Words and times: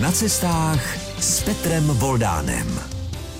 Na 0.00 0.12
cestách 0.12 0.96
s 1.20 1.42
Petrem 1.42 1.84
Voldánem. 1.84 2.80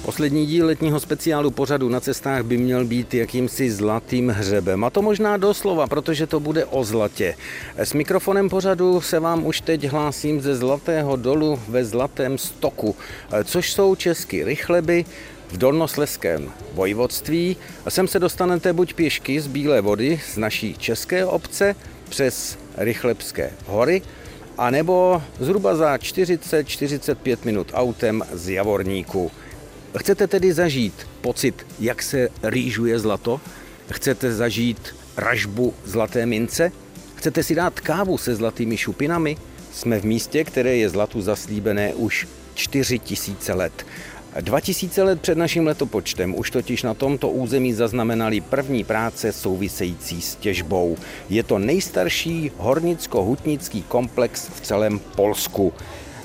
Poslední 0.05 0.47
díl 0.47 0.67
letního 0.67 1.01
speciálu 1.01 1.51
pořadu 1.51 1.89
na 1.89 2.01
cestách 2.01 2.43
by 2.43 2.59
měl 2.59 2.85
být 2.85 3.15
jakýmsi 3.15 3.71
zlatým 3.71 4.29
hřebem. 4.29 4.85
A 4.85 4.91
to 4.91 5.03
možná 5.03 5.37
doslova, 5.37 5.87
protože 5.87 6.27
to 6.27 6.41
bude 6.41 6.65
o 6.65 6.85
zlatě. 6.85 7.37
S 7.77 7.93
mikrofonem 7.93 8.49
pořadu 8.49 9.01
se 9.01 9.21
vám 9.21 9.47
už 9.47 9.61
teď 9.61 9.85
hlásím 9.85 10.41
ze 10.41 10.57
Zlatého 10.57 11.17
dolu 11.17 11.61
ve 11.69 11.85
Zlatém 11.85 12.39
stoku, 12.39 12.97
což 13.45 13.73
jsou 13.73 13.95
česky 13.95 14.45
rychleby, 14.45 15.05
v 15.49 15.59
Dolnosleském 15.59 16.53
vojvodství. 16.73 17.57
Sem 17.89 18.09
se 18.09 18.19
dostanete 18.19 18.73
buď 18.73 18.95
pěšky 18.95 19.41
z 19.41 19.47
Bílé 19.47 19.81
vody 19.81 20.21
z 20.33 20.37
naší 20.37 20.75
české 20.79 21.25
obce 21.25 21.75
přes 22.09 22.59
Rychlebské 22.77 23.51
hory, 23.67 24.03
a 24.61 24.71
nebo 24.71 25.23
zhruba 25.41 25.77
za 25.77 25.97
40-45 25.97 27.37
minut 27.45 27.71
autem 27.75 28.23
z 28.33 28.49
Javorníku. 28.49 29.31
Chcete 29.99 30.27
tedy 30.27 30.53
zažít 30.53 31.07
pocit, 31.21 31.67
jak 31.81 32.03
se 32.03 32.29
rýžuje 32.43 32.99
zlato? 32.99 33.41
Chcete 33.91 34.35
zažít 34.35 34.97
ražbu 35.17 35.75
zlaté 35.85 36.27
mince? 36.27 36.73
Chcete 37.15 37.43
si 37.43 37.55
dát 37.55 37.81
kávu 37.81 38.19
se 38.19 38.35
zlatými 38.35 38.77
šupinami? 38.77 39.37
Jsme 39.73 40.01
v 40.01 40.05
místě, 40.05 40.45
které 40.45 40.77
je 40.77 40.89
zlatu 40.89 41.21
zaslíbené 41.21 41.95
už 41.95 42.29
4000 42.55 43.55
let. 43.55 43.87
2000 44.41 45.03
let 45.03 45.21
před 45.21 45.39
naším 45.39 45.67
letopočtem 45.67 46.35
už 46.39 46.51
totiž 46.51 46.83
na 46.83 46.95
tomto 46.95 47.29
území 47.29 47.73
zaznamenali 47.73 48.41
první 48.41 48.85
práce 48.85 49.33
související 49.33 50.21
s 50.21 50.37
těžbou. 50.37 50.97
Je 51.29 51.43
to 51.43 51.59
nejstarší 51.59 52.53
hornicko-hutnický 52.59 53.83
komplex 53.83 54.49
v 54.49 54.61
celém 54.61 54.99
Polsku. 54.99 55.73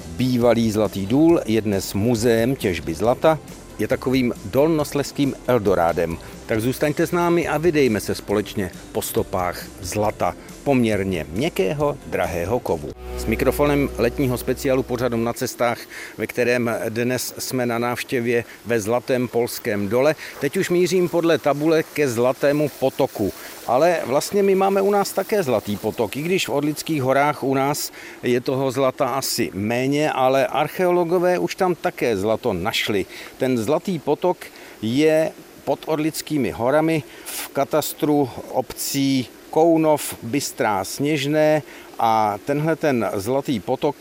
Bývalý 0.07 0.71
Zlatý 0.71 1.05
důl 1.05 1.41
je 1.45 1.61
dnes 1.61 1.93
muzeem 1.93 2.55
těžby 2.55 2.93
zlata, 2.93 3.39
je 3.79 3.87
takovým 3.87 4.33
dolnosleským 4.45 5.33
Eldorádem. 5.47 6.17
Tak 6.45 6.61
zůstaňte 6.61 7.07
s 7.07 7.11
námi 7.11 7.47
a 7.47 7.57
vydejme 7.57 7.99
se 7.99 8.15
společně 8.15 8.71
po 8.91 9.01
stopách 9.01 9.65
zlata, 9.81 10.35
poměrně 10.63 11.25
měkkého, 11.29 11.97
drahého 12.05 12.59
kovu. 12.59 12.89
S 13.17 13.25
mikrofonem 13.25 13.89
letního 13.97 14.37
speciálu 14.37 14.83
pořadu 14.83 15.17
na 15.17 15.33
cestách, 15.33 15.77
ve 16.17 16.27
kterém 16.27 16.71
dnes 16.89 17.33
jsme 17.37 17.65
na 17.65 17.77
návštěvě 17.77 18.43
ve 18.65 18.79
Zlatém 18.79 19.27
polském 19.27 19.89
dole. 19.89 20.15
Teď 20.39 20.57
už 20.57 20.69
mířím 20.69 21.09
podle 21.09 21.37
tabule 21.37 21.83
ke 21.83 22.07
Zlatému 22.07 22.69
potoku. 22.69 23.33
Ale 23.67 23.99
vlastně 24.05 24.43
my 24.43 24.55
máme 24.55 24.81
u 24.81 24.91
nás 24.91 25.13
také 25.13 25.43
Zlatý 25.43 25.77
potok, 25.77 26.17
i 26.17 26.21
když 26.21 26.47
v 26.47 26.51
Orlických 26.51 27.01
horách 27.01 27.43
u 27.43 27.53
nás 27.53 27.91
je 28.23 28.41
toho 28.41 28.71
zlata 28.71 29.07
asi 29.07 29.51
méně, 29.53 30.11
ale 30.11 30.47
archeologové 30.47 31.39
už 31.39 31.55
tam 31.55 31.75
také 31.75 32.17
zlato 32.17 32.53
našli. 32.53 33.05
Ten 33.37 33.57
Zlatý 33.57 33.99
potok 33.99 34.37
je 34.81 35.31
pod 35.65 35.79
Orlickými 35.85 36.51
horami 36.51 37.03
v 37.25 37.47
katastru 37.47 38.29
obcí 38.51 39.27
Kounov, 39.49 40.15
Bystrá, 40.23 40.83
Sněžné 40.83 41.63
a 41.99 42.37
tenhle 42.45 42.75
ten 42.75 43.09
zlatý 43.13 43.59
potok 43.59 43.95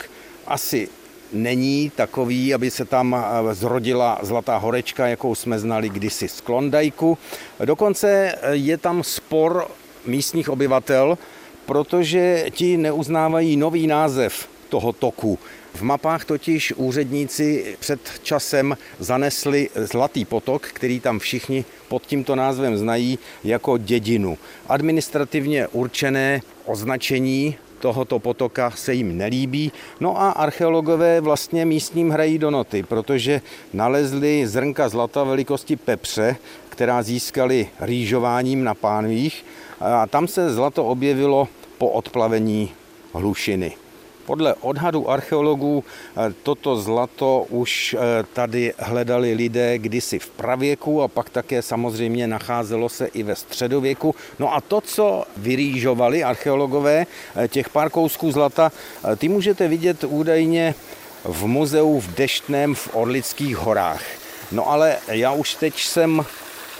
asi 0.47 0.89
není 1.33 1.91
takový, 1.95 2.53
aby 2.53 2.71
se 2.71 2.85
tam 2.85 3.15
eh, 3.15 3.53
zrodila 3.53 4.19
zlatá 4.21 4.57
horečka, 4.57 5.07
jakou 5.07 5.35
jsme 5.35 5.59
znali 5.59 5.89
kdysi 5.89 6.27
z 6.27 6.41
Klondajku. 6.41 7.17
Dokonce 7.65 8.35
eh, 8.41 8.55
je 8.55 8.77
tam 8.77 9.03
spor 9.03 9.67
místních 10.05 10.49
obyvatel, 10.49 11.17
protože 11.65 12.45
ti 12.51 12.77
neuznávají 12.77 13.57
nový 13.57 13.87
název 13.87 14.47
toho 14.69 14.93
toku. 14.93 15.39
V 15.75 15.81
mapách 15.81 16.25
totiž 16.25 16.73
úředníci 16.73 17.75
před 17.79 17.99
časem 18.23 18.77
zanesli 18.99 19.69
Zlatý 19.75 20.25
potok, 20.25 20.67
který 20.67 20.99
tam 20.99 21.19
všichni 21.19 21.65
pod 21.87 22.05
tímto 22.05 22.35
názvem 22.35 22.77
znají 22.77 23.19
jako 23.43 23.77
dědinu. 23.77 24.37
Administrativně 24.67 25.67
určené 25.67 26.41
označení 26.65 27.55
tohoto 27.79 28.19
potoka 28.19 28.71
se 28.71 28.93
jim 28.93 29.17
nelíbí. 29.17 29.71
No 29.99 30.21
a 30.21 30.29
archeologové 30.29 31.21
vlastně 31.21 31.65
místním 31.65 32.09
hrají 32.09 32.37
do 32.37 32.51
noty, 32.51 32.83
protože 32.83 33.41
nalezli 33.73 34.47
zrnka 34.47 34.89
zlata 34.89 35.23
velikosti 35.23 35.75
pepře, 35.75 36.35
která 36.69 37.03
získali 37.03 37.67
rýžováním 37.79 38.63
na 38.63 38.73
pánvích 38.73 39.45
a 39.79 40.07
tam 40.07 40.27
se 40.27 40.53
zlato 40.53 40.85
objevilo 40.85 41.47
po 41.77 41.89
odplavení 41.89 42.71
hlušiny. 43.13 43.84
Podle 44.25 44.53
odhadu 44.53 45.09
archeologů 45.09 45.83
eh, 45.83 46.33
toto 46.43 46.75
zlato 46.75 47.45
už 47.49 47.95
eh, 47.99 48.23
tady 48.33 48.73
hledali 48.77 49.33
lidé 49.33 49.77
kdysi 49.77 50.19
v 50.19 50.29
pravěku 50.29 51.01
a 51.01 51.07
pak 51.07 51.29
také 51.29 51.61
samozřejmě 51.61 52.27
nacházelo 52.27 52.89
se 52.89 53.05
i 53.05 53.23
ve 53.23 53.35
středověku. 53.35 54.15
No 54.39 54.53
a 54.53 54.61
to, 54.61 54.81
co 54.81 55.23
vyrýžovali 55.37 56.23
archeologové, 56.23 57.05
eh, 57.35 57.47
těch 57.47 57.69
pár 57.69 57.89
kousků 57.89 58.31
zlata, 58.31 58.71
ty 59.17 59.29
můžete 59.29 59.67
vidět 59.67 60.03
údajně 60.03 60.75
v 61.23 61.45
muzeu 61.45 61.99
v 61.99 62.15
Deštném 62.15 62.75
v 62.75 62.89
Orlických 62.93 63.57
horách. 63.57 64.03
No 64.51 64.69
ale 64.69 64.97
já 65.07 65.31
už 65.31 65.55
teď 65.55 65.81
jsem 65.81 66.25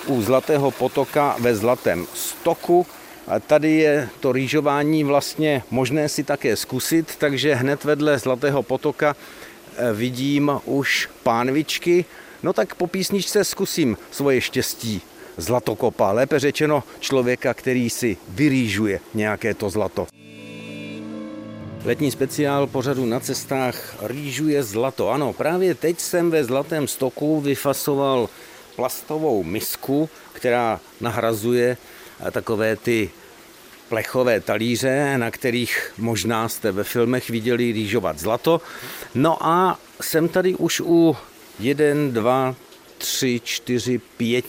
u 0.07 0.21
Zlatého 0.21 0.71
potoka 0.71 1.35
ve 1.39 1.55
Zlatém 1.55 2.07
stoku, 2.13 2.85
a 3.27 3.39
tady 3.39 3.71
je 3.71 4.09
to 4.19 4.31
rýžování 4.31 5.03
vlastně 5.03 5.63
možné 5.71 6.09
si 6.09 6.23
také 6.23 6.55
zkusit, 6.55 7.15
takže 7.15 7.55
hned 7.55 7.83
vedle 7.83 8.19
Zlatého 8.19 8.63
potoka 8.63 9.15
eh, 9.77 9.93
vidím 9.93 10.51
už 10.65 11.09
pánvičky. 11.23 12.05
No 12.43 12.53
tak 12.53 12.75
po 12.75 12.87
písničce 12.87 13.43
zkusím 13.43 13.97
svoje 14.11 14.41
štěstí 14.41 15.01
zlatokopa, 15.37 16.11
lépe 16.11 16.39
řečeno 16.39 16.83
člověka, 16.99 17.53
který 17.53 17.89
si 17.89 18.17
vyrýžuje 18.29 18.99
nějaké 19.13 19.53
to 19.53 19.69
zlato. 19.69 20.07
Letní 21.85 22.11
speciál 22.11 22.67
pořadu 22.67 23.05
na 23.05 23.19
cestách 23.19 23.95
rýžuje 24.01 24.63
zlato. 24.63 25.09
Ano, 25.09 25.33
právě 25.33 25.75
teď 25.75 25.99
jsem 25.99 26.31
ve 26.31 26.43
Zlatém 26.43 26.87
stoku 26.87 27.41
vyfasoval 27.41 28.29
plastovou 28.75 29.43
misku, 29.43 30.09
která 30.33 30.79
nahrazuje 31.01 31.77
takové 32.31 32.75
ty 32.75 33.09
plechové 33.89 34.39
talíře, 34.39 35.17
na 35.17 35.31
kterých 35.31 35.93
možná 35.97 36.49
jste 36.49 36.71
ve 36.71 36.83
filmech 36.83 37.29
viděli 37.29 37.71
rýžovat 37.71 38.19
zlato. 38.19 38.61
No 39.15 39.45
a 39.45 39.79
jsem 40.01 40.27
tady 40.27 40.55
už 40.55 40.81
u 40.85 41.17
1, 41.59 42.11
2, 42.11 42.55
3, 42.97 43.41
4, 43.43 43.97
5 44.17 44.45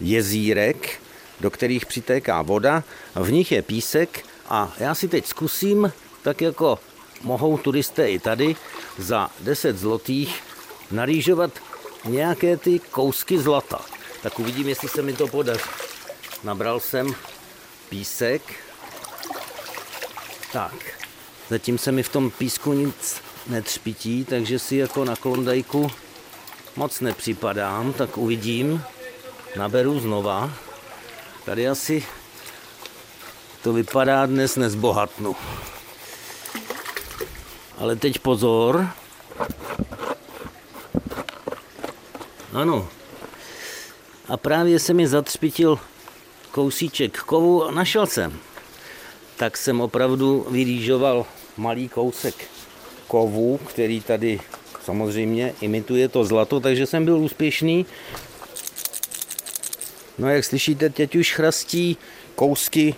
jezírek, 0.00 1.00
do 1.40 1.50
kterých 1.50 1.86
přitéká 1.86 2.42
voda. 2.42 2.84
V 3.14 3.32
nich 3.32 3.52
je 3.52 3.62
písek 3.62 4.24
a 4.48 4.74
já 4.78 4.94
si 4.94 5.08
teď 5.08 5.26
zkusím, 5.26 5.92
tak 6.22 6.40
jako 6.40 6.78
mohou 7.22 7.58
turisté 7.58 8.10
i 8.10 8.18
tady, 8.18 8.56
za 8.98 9.30
10 9.40 9.78
zlotých 9.78 10.42
narýžovat 10.90 11.50
nějaké 12.04 12.56
ty 12.56 12.78
kousky 12.78 13.38
zlata. 13.38 13.80
Tak 14.22 14.38
uvidím, 14.38 14.68
jestli 14.68 14.88
se 14.88 15.02
mi 15.02 15.12
to 15.12 15.26
podaří. 15.28 15.62
Nabral 16.46 16.80
jsem 16.80 17.14
písek. 17.88 18.42
Tak, 20.52 21.04
zatím 21.48 21.78
se 21.78 21.92
mi 21.92 22.02
v 22.02 22.08
tom 22.08 22.30
písku 22.30 22.72
nic 22.72 23.22
netřpití, 23.46 24.24
takže 24.24 24.58
si 24.58 24.76
jako 24.76 25.04
na 25.04 25.16
klondajku 25.16 25.90
moc 26.76 27.00
nepřipadám, 27.00 27.92
tak 27.92 28.18
uvidím. 28.18 28.82
Naberu 29.56 30.00
znova. 30.00 30.52
Tady 31.44 31.68
asi 31.68 32.06
to 33.62 33.72
vypadá 33.72 34.26
dnes 34.26 34.56
nezbohatnu. 34.56 35.36
Ale 37.78 37.96
teď 37.96 38.18
pozor. 38.18 38.88
Ano. 42.52 42.88
A 44.28 44.36
právě 44.36 44.78
se 44.78 44.94
mi 44.94 45.08
zatřpitil 45.08 45.78
kousíček 46.56 47.18
kovu 47.18 47.70
našel 47.70 48.06
jsem. 48.06 48.32
Tak 49.36 49.56
jsem 49.56 49.80
opravdu 49.80 50.46
vyrýžoval 50.50 51.26
malý 51.56 51.88
kousek 51.88 52.34
kovu, 53.08 53.60
který 53.68 54.00
tady 54.00 54.40
samozřejmě 54.84 55.54
imituje 55.60 56.08
to 56.08 56.24
zlato, 56.24 56.60
takže 56.60 56.86
jsem 56.86 57.04
byl 57.04 57.18
úspěšný. 57.18 57.86
No 60.18 60.30
jak 60.30 60.44
slyšíte, 60.44 60.90
teď 60.90 61.16
už 61.16 61.32
chrastí 61.32 61.96
kousky 62.34 62.94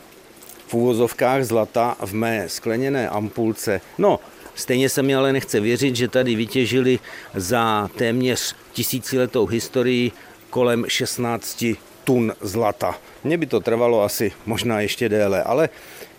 v 0.67 0.75
úvozovkách 0.75 1.45
zlata 1.45 1.97
v 2.01 2.13
mé 2.15 2.49
skleněné 2.49 3.09
ampulce. 3.09 3.81
No, 3.99 4.21
stejně 4.55 4.89
se 4.89 5.03
mi 5.03 5.15
ale 5.15 5.33
nechce 5.33 5.61
věřit, 5.61 5.97
že 5.97 6.09
tady 6.09 6.35
vytěžili 6.35 6.99
za 7.35 7.91
téměř 7.97 8.55
tisíciletou 8.73 9.47
historii 9.47 10.13
kolem 10.51 10.85
16 10.89 11.65
tun 12.09 12.33
zlata. 12.41 12.95
Mně 13.25 13.39
by 13.39 13.47
to 13.47 13.61
trvalo 13.61 14.03
asi 14.03 14.33
možná 14.47 14.81
ještě 14.81 15.09
déle, 15.09 15.43
ale 15.43 15.69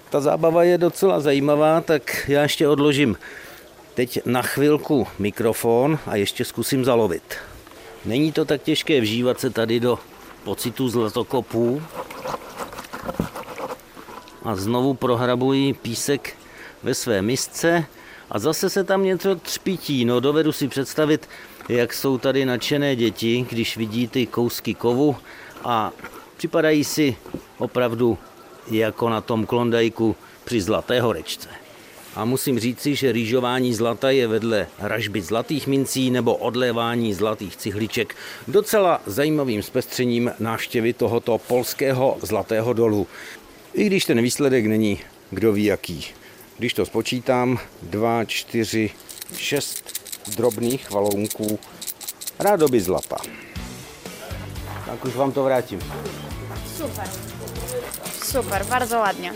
ta 0.10 0.22
zábava 0.22 0.64
je 0.64 0.78
docela 0.78 1.20
zajímavá, 1.20 1.82
tak 1.82 2.26
já 2.28 2.42
ještě 2.42 2.68
odložím 2.68 3.18
Teď 3.94 4.20
na 4.26 4.42
chvilku 4.42 5.08
mikrofon 5.20 6.00
a 6.06 6.16
ještě 6.16 6.46
zkusím 6.46 6.86
zalovit. 6.86 7.36
Není 8.06 8.32
to 8.32 8.46
tak 8.46 8.62
těžké 8.62 9.02
vžívat 9.02 9.40
se 9.40 9.50
tady 9.50 9.80
do 9.80 10.00
pocitu 10.44 10.90
zlatokopů. 10.90 11.82
A 14.44 14.56
znovu 14.56 14.94
prohrabuji 14.94 15.74
písek 15.74 16.38
ve 16.84 16.94
své 16.94 17.22
misce 17.22 17.86
a 18.32 18.40
zase 18.40 18.70
se 18.70 18.84
tam 18.84 19.04
něco 19.04 19.36
třpítí. 19.36 20.06
No 20.06 20.20
dovedu 20.20 20.52
si 20.52 20.68
představit, 20.68 21.30
jak 21.70 21.94
jsou 21.94 22.18
tady 22.18 22.46
nadšené 22.46 22.96
děti, 22.96 23.46
když 23.50 23.78
vidí 23.78 24.08
ty 24.08 24.26
kousky 24.26 24.74
kovu 24.74 25.16
a 25.64 25.92
připadají 26.38 26.84
si 26.84 27.16
opravdu 27.58 28.18
jako 28.72 29.10
na 29.10 29.22
tom 29.22 29.46
klondajku 29.46 30.16
při 30.44 30.62
Zlaté 30.62 31.02
horečce. 31.02 31.50
A 32.16 32.26
musím 32.26 32.60
říci, 32.60 32.96
že 32.96 33.12
rýžování 33.12 33.74
zlata 33.74 34.10
je 34.12 34.28
vedle 34.28 34.68
ražby 34.80 35.22
zlatých 35.22 35.68
mincí 35.68 36.12
nebo 36.12 36.36
odlévání 36.36 37.14
zlatých 37.14 37.56
cihliček 37.56 38.16
docela 38.48 39.02
zajímavým 39.06 39.64
zpestřením 39.64 40.32
návštěvy 40.40 40.94
tohoto 40.94 41.38
polského 41.38 42.18
zlatého 42.22 42.74
dolu. 42.74 43.08
I 43.74 43.86
když 43.86 44.06
ten 44.06 44.22
výsledek 44.22 44.66
není 44.66 45.00
kdo 45.32 45.54
ví 45.54 45.66
jaký. 45.66 46.06
Když 46.58 46.74
to 46.74 46.86
spočítám, 46.86 47.60
2, 47.82 48.26
4, 48.26 48.90
6 49.38 49.84
drobných 50.36 50.92
valounků 50.92 51.60
rádoby 52.40 52.82
zlata. 52.82 53.18
Tak 54.90 55.06
už 55.06 55.16
vám 55.16 55.32
to 55.32 55.44
vrátím. 55.44 55.80
Super. 56.78 57.08
Super, 58.24 58.66
bardzo 58.66 59.00
ładnie. 59.00 59.34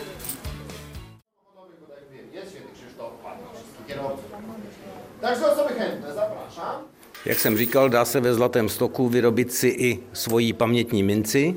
Także 5.22 5.46
osoby 5.52 5.74
chętne 5.74 6.14
zapraszam. 6.14 6.84
Jak 7.26 7.40
jsem 7.40 7.58
říkal, 7.58 7.90
dá 7.90 8.06
se 8.06 8.20
ve 8.20 8.34
Zlatém 8.34 8.70
stoku 8.70 9.10
vyrobit 9.10 9.54
si 9.54 9.68
i 9.68 10.04
svoji 10.14 10.54
pamětní 10.54 11.04
minci. 11.04 11.56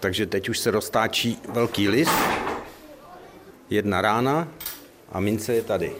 Takže 0.00 0.26
teď 0.26 0.48
už 0.48 0.58
se 0.58 0.70
roztáčí 0.70 1.38
velký 1.48 1.88
list. 1.88 2.18
Jedna 3.70 4.00
rána 4.00 4.48
a 5.12 5.20
mince 5.20 5.54
je 5.54 5.62
tady. 5.62 5.92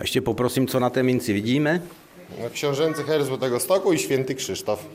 A 0.00 0.02
ještě 0.02 0.20
poprosím, 0.20 0.66
co 0.66 0.80
na 0.80 0.90
té 0.90 1.02
minci 1.02 1.32
vidíme. 1.32 1.82
Książęcy 2.52 3.02
her 3.02 3.24
Złotego 3.24 3.60
Stoku 3.60 3.92
i 3.92 3.98
święty 3.98 4.34
Krzysztof. 4.34 4.86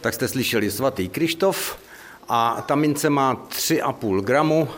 Tak 0.00 0.14
jste 0.14 0.28
slyšeli 0.28 0.70
svatý 0.70 1.08
Krištof 1.08 1.78
a 2.28 2.64
ta 2.68 2.74
mince 2.74 3.10
má 3.10 3.34
3,5 3.48 4.20
gramu, 4.20 4.68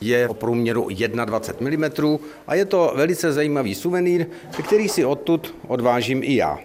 je 0.00 0.28
o 0.28 0.34
průměru 0.34 0.88
21 1.24 1.70
mm 1.70 2.18
a 2.46 2.54
je 2.54 2.64
to 2.64 2.92
velice 2.96 3.32
zajímavý 3.32 3.74
suvenýr, 3.74 4.26
který 4.66 4.88
si 4.88 5.04
odtud 5.04 5.54
odvážím 5.68 6.22
i 6.22 6.36
já. 6.36 6.58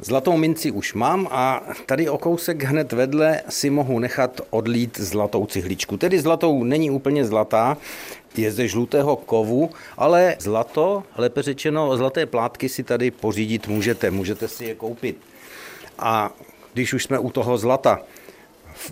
Zlatou 0.00 0.36
minci 0.36 0.70
už 0.70 0.94
mám 0.94 1.28
a 1.30 1.62
tady 1.86 2.08
o 2.08 2.18
kousek 2.18 2.62
hned 2.62 2.92
vedle 2.92 3.42
si 3.48 3.70
mohu 3.70 3.98
nechat 3.98 4.40
odlít 4.50 5.00
zlatou 5.00 5.46
cihličku. 5.46 5.96
Tedy 5.96 6.20
zlatou 6.20 6.64
není 6.64 6.90
úplně 6.90 7.24
zlatá, 7.24 7.76
je 8.36 8.52
ze 8.52 8.68
žlutého 8.68 9.16
kovu, 9.16 9.70
ale 9.96 10.36
zlato, 10.38 11.02
lépe 11.16 11.42
řečeno, 11.42 11.96
zlaté 11.96 12.26
plátky 12.26 12.68
si 12.68 12.82
tady 12.82 13.10
pořídit 13.10 13.68
můžete, 13.68 14.10
můžete 14.10 14.48
si 14.48 14.64
je 14.64 14.74
koupit. 14.74 15.16
A 15.98 16.30
když 16.72 16.94
už 16.94 17.04
jsme 17.04 17.18
u 17.18 17.30
toho 17.30 17.58
zlata, 17.58 18.00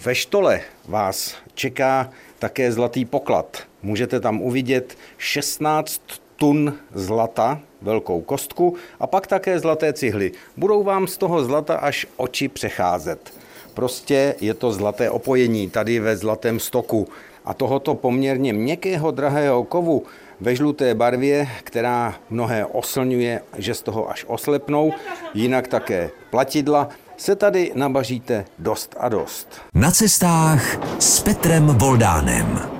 ve 0.05 0.15
štole 0.15 0.61
vás 0.89 1.37
čeká 1.55 2.11
také 2.39 2.73
zlatý 2.73 3.05
poklad. 3.05 3.63
Můžete 3.83 4.21
tam 4.21 4.43
uvidět 4.43 4.99
16 5.19 6.03
tun 6.37 6.75
zlata, 6.95 7.61
velkou 7.85 8.21
kostku 8.21 8.75
a 9.01 9.07
pak 9.07 9.27
také 9.27 9.59
zlaté 9.59 9.93
cihly. 9.93 10.33
Budou 10.57 10.83
vám 10.83 11.07
z 11.07 11.17
toho 11.17 11.45
zlata 11.45 11.75
až 11.75 12.07
oči 12.17 12.49
přecházet. 12.49 13.33
Prostě 13.75 14.35
je 14.41 14.55
to 14.55 14.73
zlaté 14.73 15.11
opojení 15.11 15.71
tady 15.71 16.01
ve 16.01 16.17
zlatém 16.17 16.61
stoku. 16.61 17.09
A 17.45 17.55
tohoto 17.55 17.95
poměrně 17.95 18.53
měkkého 18.53 19.11
drahého 19.11 19.65
kovu 19.65 20.03
ve 20.41 20.57
žluté 20.57 20.95
barvě, 20.95 21.49
která 21.65 22.15
mnohé 22.31 22.67
oslňuje, 22.67 23.41
že 23.59 23.75
z 23.75 23.83
toho 23.83 24.11
až 24.11 24.25
oslepnou, 24.29 24.93
jinak 25.35 25.69
také 25.69 26.11
platidla, 26.31 26.89
se 27.17 27.37
tady 27.37 27.73
nabažíte 27.75 28.45
dost 28.59 28.97
a 29.01 29.09
dost. 29.09 29.49
Na 29.75 29.91
cestách 29.91 30.63
s 30.99 31.21
Petrem 31.21 31.67
Voldánem. 31.67 32.74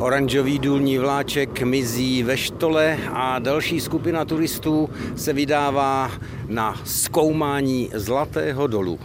Oranžový 0.00 0.58
důlní 0.58 0.98
vláček 0.98 1.62
mizí 1.62 2.22
ve 2.22 2.36
štole 2.36 2.98
a 3.12 3.38
další 3.38 3.80
skupina 3.80 4.24
turistů 4.24 4.90
se 5.16 5.32
vydává 5.32 6.12
na 6.48 6.80
zkoumání 6.84 7.90
Zlatého 7.94 8.66
dolu. 8.66 9.00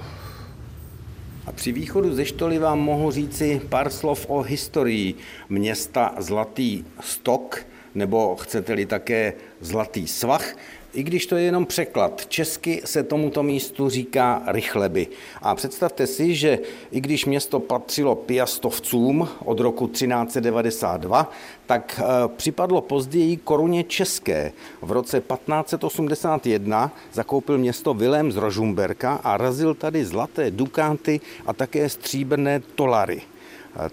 A 1.46 1.52
při 1.52 1.72
východu 1.72 2.16
ze 2.16 2.26
štoly 2.26 2.60
vám 2.60 2.80
mohu 2.80 3.12
říci 3.12 3.62
pár 3.70 3.90
slov 3.90 4.26
o 4.30 4.42
historii 4.42 5.16
města 5.50 6.16
Zlatý 6.18 6.84
Stok, 7.00 7.66
nebo 7.96 8.36
chcete-li 8.36 8.86
také 8.86 9.34
Zlatý 9.62 10.08
svah, 10.08 10.56
i 10.96 11.04
když 11.04 11.26
to 11.26 11.36
je 11.36 11.44
jenom 11.44 11.66
překlad. 11.66 12.26
Česky 12.28 12.82
se 12.86 13.04
tomuto 13.04 13.44
místu 13.44 13.90
říká 13.90 14.44
Rychleby. 14.48 15.08
A 15.42 15.56
představte 15.56 16.08
si, 16.08 16.36
že 16.36 16.60
i 16.92 17.02
když 17.02 17.26
město 17.26 17.60
patřilo 17.60 18.16
piastovcům 18.16 19.28
od 19.46 19.60
roku 19.60 19.88
1392, 19.88 21.32
tak 21.66 22.02
eh, 22.04 22.28
připadlo 22.36 22.82
později 22.82 23.38
koruně 23.38 23.84
české. 23.84 24.52
V 24.82 24.92
roce 24.92 25.22
1581 25.22 26.92
zakoupil 27.14 27.58
město 27.58 27.94
Vilém 27.94 28.32
z 28.32 28.38
Rožumberka 28.38 29.14
a 29.24 29.38
razil 29.38 29.74
tady 29.74 30.06
zlaté 30.06 30.52
dukáty 30.52 31.22
a 31.46 31.54
také 31.54 31.90
stříbrné 31.90 32.60
tolary 32.76 33.22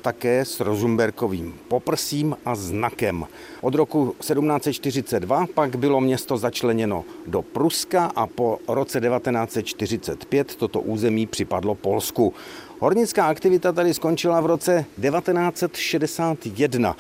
také 0.03 0.45
s 0.45 0.61
Rozumberkovým 0.61 1.55
poprsím 1.69 2.37
a 2.45 2.55
znakem. 2.55 3.27
Od 3.61 3.75
roku 3.75 4.15
1742 4.19 5.47
pak 5.55 5.77
bylo 5.77 6.01
město 6.01 6.37
začleněno 6.37 7.05
do 7.27 7.43
Pruska 7.43 8.05
a 8.17 8.27
po 8.27 8.59
roce 8.69 9.01
1945 9.01 10.55
toto 10.55 10.81
území 10.81 11.27
připadlo 11.27 11.75
Polsku. 11.75 12.35
Hornická 12.79 13.27
aktivita 13.27 13.73
tady 13.73 13.95
skončila 13.95 14.41
v 14.41 14.47
roce 14.47 14.85
1961, 15.01 16.97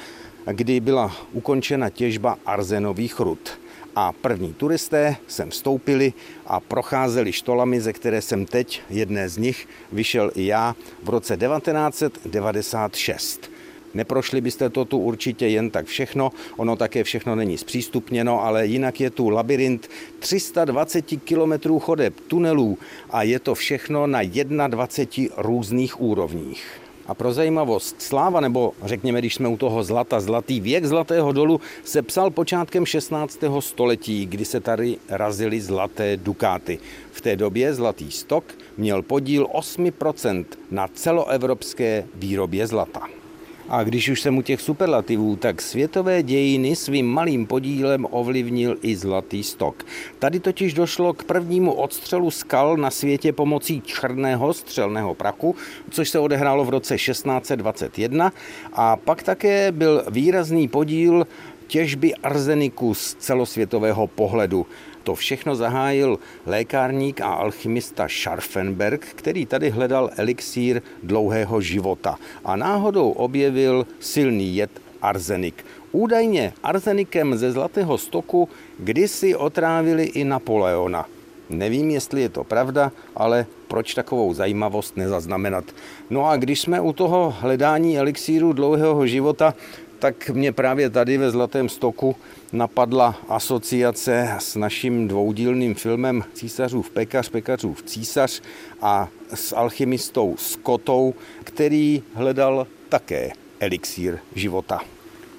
kdy 0.53 0.81
byla 0.81 1.12
ukončena 1.33 1.91
těžba 1.91 2.39
arzenových 2.47 3.21
rud 3.21 3.62
a 3.97 4.13
první 4.13 4.55
turisté 4.55 5.17
sem 5.27 5.51
vstoupili 5.51 6.13
a 6.47 6.61
procházeli 6.61 7.33
štolami, 7.33 7.81
ze 7.81 7.93
které 7.93 8.23
jsem 8.23 8.47
teď, 8.47 8.83
jedné 8.91 9.29
z 9.29 9.37
nich, 9.37 9.69
vyšel 9.93 10.31
i 10.35 10.47
já 10.47 10.77
v 11.03 11.09
roce 11.09 11.37
1996. 11.37 13.51
Neprošli 13.95 14.41
byste 14.41 14.71
to 14.71 14.85
tu 14.85 14.99
určitě 14.99 15.47
jen 15.47 15.71
tak 15.71 15.87
všechno, 15.87 16.33
ono 16.57 16.77
také 16.77 17.05
všechno 17.05 17.35
není 17.35 17.59
zpřístupněno, 17.59 18.45
ale 18.45 18.67
jinak 18.67 19.01
je 19.01 19.11
tu 19.11 19.29
labirint 19.29 19.91
320 20.19 21.05
kilometrů 21.25 21.79
chodeb, 21.79 22.15
tunelů 22.27 22.79
a 23.11 23.23
je 23.23 23.39
to 23.39 23.55
všechno 23.55 24.07
na 24.07 24.23
21 24.69 25.37
různých 25.37 26.01
úrovních. 26.01 26.82
A 27.07 27.15
pro 27.15 27.33
zajímavost, 27.33 28.03
sláva, 28.03 28.41
nebo 28.41 28.73
řekněme, 28.85 29.19
když 29.19 29.35
jsme 29.35 29.49
u 29.49 29.57
toho 29.57 29.83
zlata, 29.83 30.21
zlatý 30.21 30.61
věk 30.61 30.85
Zlatého 30.85 31.33
dolu 31.33 31.61
se 31.85 32.03
psal 32.03 32.31
počátkem 32.31 32.87
16. 32.87 33.39
století, 33.61 34.27
kdy 34.27 34.45
se 34.45 34.61
tady 34.61 34.97
razily 35.09 35.61
zlaté 35.61 36.17
dukáty. 36.17 36.79
V 37.13 37.21
té 37.21 37.37
době 37.37 37.75
Zlatý 37.75 38.11
stok 38.11 38.45
měl 38.77 39.03
podíl 39.03 39.47
8% 39.55 40.45
na 40.71 40.89
celoevropské 40.89 42.05
výrobě 42.15 42.67
zlata. 42.67 43.22
A 43.69 43.83
když 43.85 44.09
už 44.09 44.21
jsem 44.21 44.38
u 44.38 44.42
těch 44.42 44.61
superlativů, 44.61 45.37
tak 45.37 45.62
světové 45.62 46.23
dějiny 46.23 46.76
svým 46.76 47.07
malým 47.07 47.47
podílem 47.47 48.07
ovlivnil 48.11 48.76
i 48.83 48.97
Zlatý 48.97 49.42
stok. 49.42 49.85
Tady 50.19 50.40
totiž 50.40 50.75
došlo 50.75 51.12
k 51.12 51.25
prvnímu 51.25 51.73
odstřelu 51.73 52.31
skal 52.31 52.76
na 52.76 52.90
světě 52.90 53.33
pomocí 53.33 53.81
černého 53.81 54.54
střelného 54.54 55.14
prachu, 55.14 55.57
což 55.90 56.09
se 56.09 56.19
odehrálo 56.19 56.64
v 56.64 56.69
roce 56.71 56.97
1621 56.97 58.33
a 58.73 58.97
pak 58.97 59.23
také 59.23 59.73
byl 59.73 60.04
výrazný 60.11 60.69
podíl 60.69 61.26
těžby 61.66 62.14
arzeniku 62.14 62.95
z 62.95 63.14
celosvětového 63.14 64.07
pohledu. 64.07 64.66
To 65.03 65.15
všechno 65.15 65.57
zahájil 65.57 66.19
lékárník 66.47 67.21
a 67.21 67.27
alchymista 67.27 68.09
Scharfenberg, 68.09 69.07
který 69.15 69.47
tady 69.47 69.71
hledal 69.71 70.11
elixír 70.17 70.83
dlouhého 71.03 71.61
života 71.61 72.19
a 72.45 72.57
náhodou 72.57 73.11
objevil 73.11 73.87
silný 74.01 74.57
jed 74.57 74.71
arzenik. 75.03 75.65
Údajně 75.93 76.53
arzenikem 76.63 77.37
ze 77.37 77.53
Zlatého 77.53 77.99
stoku 77.99 78.49
kdysi 78.79 79.35
otrávili 79.37 80.05
i 80.05 80.25
Napoleona. 80.25 81.07
Nevím, 81.51 81.91
jestli 81.91 82.23
je 82.23 82.29
to 82.29 82.45
pravda, 82.45 82.93
ale 83.17 83.47
proč 83.69 83.95
takovou 83.95 84.35
zajímavost 84.35 84.97
nezaznamenat. 84.97 85.65
No 86.11 86.27
a 86.27 86.37
když 86.37 86.61
jsme 86.61 86.81
u 86.81 86.93
toho 86.93 87.35
hledání 87.41 87.99
elixíru 87.99 88.53
dlouhého 88.53 89.07
života, 89.07 89.55
tak 90.03 90.31
mě 90.31 90.53
právě 90.53 90.91
tady 90.91 91.19
ve 91.19 91.31
Zlatém 91.31 91.69
stoku 91.69 92.17
napadla 92.53 93.17
asociace 93.29 94.37
s 94.39 94.57
naším 94.57 95.09
dvoudílným 95.09 95.75
filmem 95.75 96.25
Císařův 96.35 96.91
pekař, 96.91 97.29
pekařův 97.29 97.83
císař 97.83 98.43
a 98.81 99.09
s 99.35 99.57
alchymistou 99.57 100.37
Skotou, 100.39 101.15
který 101.45 102.03
hledal 102.15 102.67
také 102.89 103.31
elixír 103.61 104.19
života. 104.35 104.81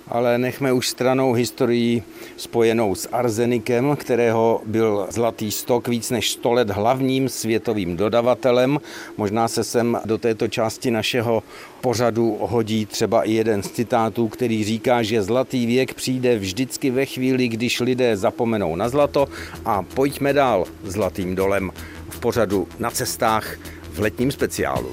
Ale 0.07 0.37
nechme 0.37 0.73
už 0.73 0.89
stranou 0.89 1.33
historii 1.33 2.03
spojenou 2.37 2.95
s 2.95 3.09
arzenikem, 3.11 3.95
kterého 3.95 4.61
byl 4.65 5.07
Zlatý 5.09 5.51
stok 5.51 5.87
víc 5.87 6.09
než 6.09 6.31
100 6.31 6.51
let 6.51 6.69
hlavním 6.69 7.29
světovým 7.29 7.97
dodavatelem. 7.97 8.79
Možná 9.17 9.47
se 9.47 9.63
sem 9.63 9.99
do 10.05 10.17
této 10.17 10.47
části 10.47 10.91
našeho 10.91 11.43
pořadu 11.81 12.37
hodí 12.41 12.85
třeba 12.85 13.23
i 13.23 13.31
jeden 13.31 13.63
z 13.63 13.71
citátů, 13.71 14.27
který 14.27 14.63
říká, 14.63 15.03
že 15.03 15.23
zlatý 15.23 15.65
věk 15.65 15.93
přijde 15.93 16.37
vždycky 16.37 16.91
ve 16.91 17.05
chvíli, 17.05 17.47
když 17.47 17.79
lidé 17.79 18.17
zapomenou 18.17 18.75
na 18.75 18.89
zlato 18.89 19.27
a 19.65 19.81
pojďme 19.81 20.33
dál 20.33 20.65
zlatým 20.83 21.35
dolem 21.35 21.71
v 22.09 22.19
pořadu 22.19 22.67
na 22.79 22.91
cestách 22.91 23.55
v 23.93 23.99
letním 23.99 24.31
speciálu. 24.31 24.89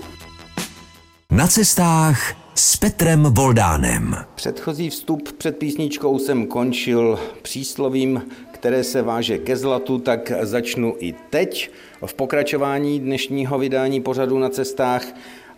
Na 1.30 1.46
cestách 1.46 2.49
s 2.62 2.76
Petrem 2.76 3.22
Voldánem. 3.22 4.16
Předchozí 4.34 4.90
vstup 4.90 5.32
před 5.32 5.58
písničkou 5.58 6.18
jsem 6.18 6.46
končil 6.46 7.18
příslovím, 7.42 8.22
které 8.52 8.84
se 8.84 9.02
váže 9.02 9.38
ke 9.38 9.56
zlatu, 9.56 9.98
tak 9.98 10.32
začnu 10.40 10.94
i 10.98 11.14
teď 11.30 11.70
v 12.06 12.14
pokračování 12.14 13.00
dnešního 13.00 13.58
vydání 13.58 14.00
pořadu 14.00 14.38
na 14.38 14.48
cestách. 14.48 15.06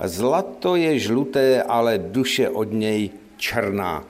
Zlato 0.04 0.76
je 0.76 0.98
žluté, 0.98 1.62
ale 1.62 1.98
duše 1.98 2.48
od 2.48 2.72
něj 2.72 3.10
černá. 3.36 4.04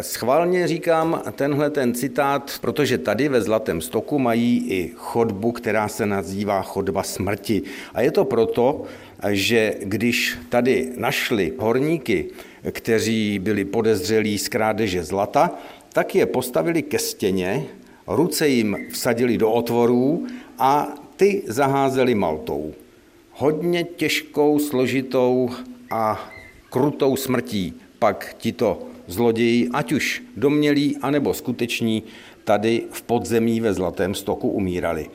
Schválně 0.00 0.68
říkám 0.68 1.22
tenhle 1.32 1.70
ten 1.70 1.94
citát, 1.94 2.58
protože 2.60 2.98
tady 2.98 3.28
ve 3.28 3.42
Zlatém 3.42 3.80
stoku 3.80 4.18
mají 4.18 4.66
i 4.68 4.92
chodbu, 4.96 5.52
která 5.52 5.88
se 5.88 6.06
nazývá 6.06 6.62
chodba 6.62 7.02
smrti. 7.02 7.62
A 7.94 8.00
je 8.00 8.10
to 8.10 8.24
proto, 8.24 8.82
že 9.30 9.74
když 9.82 10.38
tady 10.48 10.92
našli 10.96 11.52
horníky, 11.58 12.26
kteří 12.70 13.38
byli 13.38 13.64
podezřelí 13.64 14.38
z 14.38 14.48
krádeže 14.48 15.04
zlata, 15.04 15.50
tak 15.92 16.14
je 16.14 16.26
postavili 16.26 16.82
ke 16.82 16.98
stěně, 16.98 17.66
ruce 18.06 18.48
jim 18.48 18.76
vsadili 18.90 19.38
do 19.38 19.50
otvorů 19.50 20.26
a 20.58 20.94
ty 21.16 21.42
zaházeli 21.46 22.14
maltou. 22.14 22.74
Hodně 23.32 23.84
těžkou, 23.84 24.58
složitou 24.58 25.50
a 25.90 26.30
krutou 26.70 27.16
smrtí 27.16 27.74
pak 27.98 28.34
tito 28.38 28.82
zloději, 29.08 29.68
ať 29.72 29.92
už 29.92 30.22
domělí, 30.36 30.96
anebo 31.02 31.34
skuteční, 31.34 32.02
tady 32.44 32.82
v 32.90 33.02
podzemí 33.02 33.60
ve 33.60 33.74
Zlatém 33.74 34.14
stoku 34.14 34.48
umírali. 34.48 35.10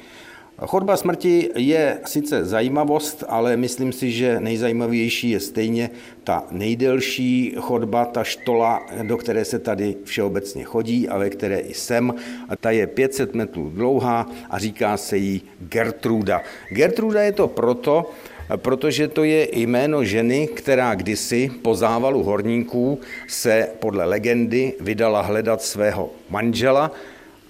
Chodba 0.62 0.98
smrti 0.98 1.50
je 1.56 2.00
sice 2.06 2.46
zajímavost, 2.46 3.24
ale 3.28 3.58
myslím 3.58 3.92
si, 3.92 4.12
že 4.12 4.40
nejzajímavější 4.40 5.30
je 5.30 5.40
stejně 5.40 5.90
ta 6.24 6.46
nejdelší 6.52 7.56
chodba, 7.60 8.06
ta 8.06 8.24
štola, 8.24 8.86
do 9.04 9.18
které 9.18 9.46
se 9.46 9.60
tady 9.60 9.96
všeobecně 10.04 10.64
chodí 10.64 11.10
a 11.10 11.18
ve 11.18 11.30
které 11.30 11.60
i 11.60 11.74
jsem. 11.74 12.14
A 12.50 12.56
ta 12.56 12.72
je 12.72 12.88
500 12.88 13.34
metrů 13.36 13.70
dlouhá 13.70 14.30
a 14.50 14.60
říká 14.60 14.98
se 14.98 15.18
jí 15.18 15.42
Gertruda. 15.60 16.42
Gertruda 16.70 17.22
je 17.22 17.32
to 17.32 17.48
proto, 17.48 18.12
protože 18.56 19.08
to 19.08 19.24
je 19.24 19.48
jméno 19.58 20.04
ženy, 20.04 20.48
která 20.48 20.96
kdysi 20.96 21.52
po 21.62 21.76
závalu 21.76 22.24
horníků 22.24 23.00
se 23.28 23.70
podle 23.80 24.06
legendy 24.06 24.74
vydala 24.80 25.22
hledat 25.22 25.62
svého 25.62 26.10
manžela, 26.30 26.92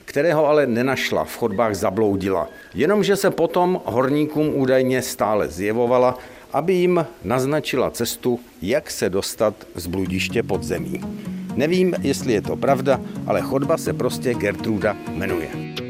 kterého 0.06 0.48
ale 0.48 0.68
nenašla, 0.68 1.24
v 1.24 1.38
chodbách 1.38 1.76
zabloudila. 1.76 2.50
Jenomže 2.74 3.16
se 3.16 3.32
potom 3.32 3.82
horníkům 3.86 4.56
údajně 4.56 5.02
stále 5.02 5.48
zjevovala, 5.48 6.18
aby 6.54 6.74
jim 6.74 7.06
naznačila 7.24 7.92
cestu, 7.92 8.40
jak 8.62 8.92
se 8.92 9.10
dostat 9.10 9.54
z 9.76 9.88
bludiště 9.88 10.44
pod 10.44 10.64
zemí. 10.64 11.02
Nevím, 11.56 11.94
jestli 12.02 12.34
je 12.34 12.42
to 12.42 12.56
pravda, 12.56 13.02
ale 13.28 13.42
chodba 13.42 13.78
se 13.78 13.94
prostě 13.94 14.34
Gertruda 14.34 14.98
jmenuje. 15.14 15.83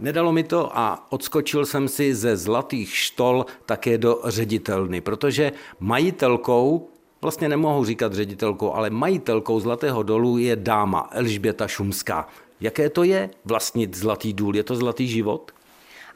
Nedalo 0.00 0.32
mi 0.32 0.44
to 0.44 0.78
a 0.78 1.06
odskočil 1.12 1.66
jsem 1.66 1.88
si 1.88 2.14
ze 2.14 2.36
zlatých 2.36 2.96
štol 2.96 3.46
také 3.66 3.98
do 3.98 4.20
ředitelny, 4.24 5.00
protože 5.00 5.52
majitelkou 5.80 6.88
vlastně 7.22 7.48
nemohu 7.48 7.84
říkat 7.84 8.14
ředitelkou, 8.14 8.72
ale 8.72 8.90
majitelkou 8.90 9.60
Zlatého 9.60 10.02
dolu 10.02 10.38
je 10.38 10.56
dáma 10.56 11.08
Elžběta 11.12 11.68
Šumská. 11.68 12.28
Jaké 12.60 12.90
to 12.90 13.04
je 13.04 13.30
vlastnit 13.44 13.96
Zlatý 13.96 14.32
důl? 14.32 14.56
Je 14.56 14.62
to 14.62 14.76
Zlatý 14.76 15.08
život? 15.08 15.52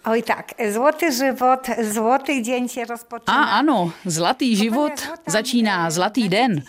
Oj 0.06 0.22
tak, 0.22 0.52
zlatý 0.70 1.12
život, 1.12 1.70
zlatý 1.82 2.42
den 2.42 2.68
se 2.68 2.84
rozpočíná. 2.84 3.44
A 3.44 3.58
ano, 3.58 3.92
zlatý 4.04 4.56
život 4.56 4.92
začíná 5.26 5.90
zlatý 5.90 6.28
den. 6.28 6.62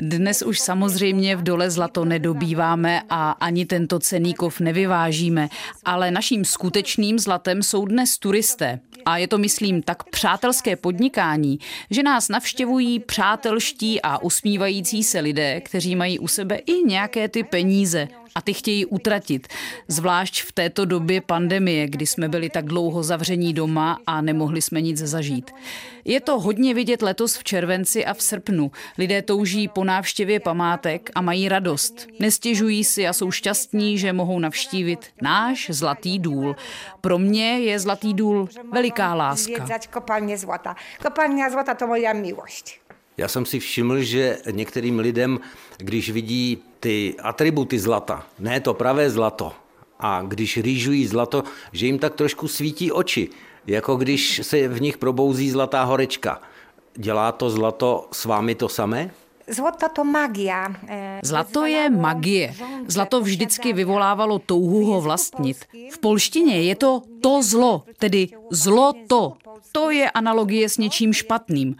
Dnes 0.00 0.42
už 0.42 0.58
samozřejmě 0.58 1.36
v 1.36 1.42
dole 1.42 1.70
zlato 1.70 2.04
nedobýváme 2.04 3.02
a 3.10 3.30
ani 3.30 3.66
tento 3.66 3.98
cený 3.98 4.34
kov 4.34 4.60
nevyvážíme, 4.60 5.48
ale 5.84 6.10
naším 6.10 6.44
skutečným 6.44 7.18
zlatem 7.18 7.62
jsou 7.62 7.84
dnes 7.84 8.18
turisté. 8.18 8.80
A 9.04 9.18
je 9.18 9.28
to, 9.28 9.38
myslím, 9.38 9.82
tak 9.82 10.04
přátelské 10.04 10.76
podnikání, 10.76 11.58
že 11.90 12.02
nás 12.02 12.28
navštěvují 12.28 12.98
přátelští 12.98 14.02
a 14.02 14.18
usmívající 14.18 15.04
se 15.04 15.20
lidé, 15.20 15.60
kteří 15.60 15.96
mají 15.96 16.18
u 16.18 16.28
sebe 16.28 16.56
i 16.56 16.72
nějaké 16.72 17.28
ty 17.28 17.44
peníze 17.44 18.08
a 18.34 18.40
ty 18.40 18.54
chtějí 18.54 18.86
utratit. 18.86 19.48
Zvlášť 19.88 20.42
v 20.42 20.52
této 20.52 20.84
době 20.84 21.20
pandemie, 21.20 21.88
kdy 21.88 22.06
jsme 22.06 22.28
byli 22.28 22.50
tak 22.50 22.64
dlouho 22.64 23.02
zavření 23.02 23.54
doma 23.54 23.98
a 24.06 24.20
nemohli 24.20 24.62
jsme 24.62 24.80
nic 24.80 24.98
zažít. 24.98 25.50
Je 26.04 26.20
to 26.20 26.40
hodně 26.40 26.74
vidět 26.74 27.02
letos 27.02 27.36
v 27.36 27.44
červenci 27.44 28.06
a 28.06 28.14
v 28.14 28.22
srpnu. 28.22 28.70
Lidé 28.98 29.22
touží 29.22 29.68
po 29.68 29.84
návštěvě 29.84 30.40
památek 30.40 31.10
a 31.14 31.20
mají 31.20 31.48
radost. 31.48 32.06
Nestěžují 32.20 32.84
si 32.84 33.08
a 33.08 33.12
jsou 33.12 33.30
šťastní, 33.30 33.98
že 33.98 34.12
mohou 34.12 34.38
navštívit 34.38 35.06
náš 35.22 35.70
Zlatý 35.70 36.18
důl. 36.18 36.56
Pro 37.00 37.18
mě 37.18 37.58
je 37.58 37.78
Zlatý 37.78 38.14
důl 38.14 38.48
veliká 38.72 39.14
láska. 39.14 39.66
Kopalně 39.90 40.38
zlata. 40.38 40.76
Kopalně 41.02 41.50
zlata 41.50 41.74
to 41.74 41.86
moja 41.86 42.12
miłość. 42.12 42.87
Já 43.18 43.28
jsem 43.28 43.46
si 43.46 43.58
všiml, 43.58 44.00
že 44.00 44.38
některým 44.50 44.98
lidem, 44.98 45.40
když 45.76 46.10
vidí 46.10 46.62
ty 46.80 47.14
atributy 47.22 47.78
zlata, 47.78 48.26
ne 48.38 48.60
to 48.60 48.74
pravé 48.74 49.10
zlato, 49.10 49.52
a 49.98 50.22
když 50.22 50.56
rýžují 50.56 51.06
zlato, 51.06 51.42
že 51.72 51.86
jim 51.86 51.98
tak 51.98 52.14
trošku 52.14 52.48
svítí 52.48 52.92
oči, 52.92 53.28
jako 53.66 53.96
když 53.96 54.40
se 54.42 54.68
v 54.68 54.80
nich 54.80 54.98
probouzí 54.98 55.50
zlatá 55.50 55.82
horečka. 55.82 56.42
Dělá 56.94 57.32
to 57.32 57.50
zlato 57.50 58.08
s 58.12 58.24
vámi 58.24 58.54
to 58.54 58.68
samé? 58.68 59.10
Zlato 59.48 59.88
to 59.88 60.04
magia. 60.04 60.68
E, 60.88 61.20
zlato 61.24 61.66
je 61.66 61.90
magie. 61.90 62.54
Zlato 62.86 63.20
vždycky 63.20 63.72
vyvolávalo 63.72 64.38
touhu 64.38 64.84
ho 64.84 65.00
vlastnit. 65.00 65.64
V 65.90 65.98
polštině 65.98 66.62
je 66.62 66.76
to 66.76 67.02
to 67.20 67.42
zlo, 67.42 67.82
tedy 67.98 68.28
zlo 68.50 68.92
to. 69.08 69.32
To 69.72 69.90
je 69.90 70.10
analogie 70.10 70.68
s 70.68 70.78
něčím 70.78 71.12
špatným. 71.12 71.76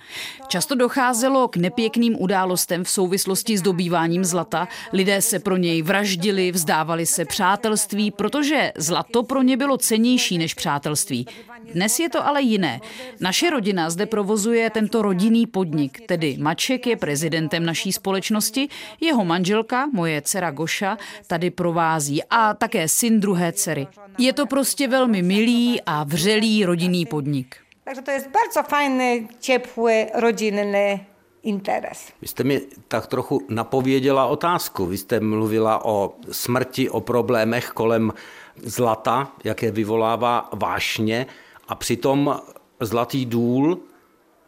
Často 0.49 0.75
docházelo 0.75 1.49
k 1.49 1.57
nepěkným 1.57 2.17
událostem 2.23 2.85
v 2.85 2.91
souvislosti 2.91 3.59
s 3.59 3.63
dobýváním 3.63 4.25
zlata. 4.25 4.69
Lidé 4.93 5.23
se 5.23 5.39
pro 5.39 5.57
něj 5.57 5.83
vraždili, 5.83 6.53
vzdávali 6.53 7.07
se 7.07 7.25
přátelství, 7.25 8.11
protože 8.11 8.73
zlato 8.77 9.23
pro 9.23 9.43
ně 9.43 9.57
bylo 9.57 9.77
cenější 9.77 10.39
než 10.39 10.55
přátelství. 10.55 11.27
Dnes 11.75 11.99
je 11.99 12.09
to 12.09 12.27
ale 12.27 12.43
jiné. 12.43 12.81
Naše 13.21 13.51
rodina 13.51 13.91
zde 13.91 14.07
provozuje 14.07 14.71
tento 14.71 15.03
rodinný 15.03 15.47
podnik, 15.47 16.01
tedy 16.07 16.37
Maček 16.41 16.87
je 16.87 16.97
prezidentem 16.97 17.65
naší 17.65 17.93
společnosti, 17.93 18.69
jeho 19.01 19.25
manželka, 19.25 19.87
moje 19.93 20.23
dcera 20.23 20.51
Goša, 20.51 20.99
tady 21.27 21.51
provází 21.51 22.23
a 22.31 22.55
také 22.55 22.89
syn 22.89 23.21
druhé 23.21 23.53
dcery. 23.53 23.87
Je 24.19 24.33
to 24.33 24.47
prostě 24.47 24.89
velmi 24.89 25.23
milý 25.23 25.81
a 25.87 26.05
vřelý 26.05 26.65
rodinný 26.65 27.07
podnik. 27.07 27.57
Takže 27.85 28.03
to 28.03 28.11
jest 28.11 28.29
bardzo 28.31 28.69
fajny, 28.69 29.29
ciepły, 29.41 30.07
rodzinny 30.15 31.07
interes. 31.43 32.13
Vy 32.23 32.29
jste 32.29 32.45
mi 32.45 32.61
tak 32.89 33.07
trochu 33.07 33.41
napověděla 33.49 34.27
otázku. 34.27 34.87
Vy 34.87 34.99
jste 34.99 35.21
mluvila 35.21 35.85
o 35.85 36.15
smrti, 36.31 36.91
o 36.91 37.01
problémech 37.01 37.69
kolem 37.69 38.13
zlata, 38.57 39.33
jaké 39.45 39.71
vyvolává 39.71 40.49
vášně 40.53 41.27
a 41.69 41.75
přitom 41.75 42.41
zlatý 42.81 43.27
důl 43.27 43.81